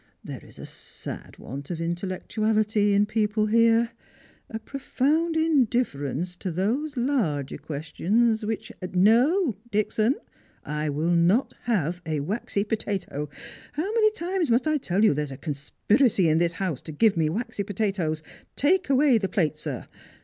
[0.23, 3.91] There is a sad want of intellectuality in people here!
[4.49, 5.13] 374 Strangers
[5.45, 6.29] and Pilgrims.
[6.33, 10.15] a profound indifference to those larger questions whicli No, Dickson,
[10.63, 13.29] I will not have a waxy potato;
[13.73, 16.81] how many times must I tell you that there is a conspiracy in this house
[16.81, 18.23] to give me waxy potatoes!
[18.55, 19.85] Take the plate away, sir